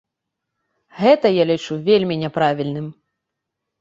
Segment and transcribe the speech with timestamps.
[1.01, 2.87] Гэта я лічу вельмі няправільным.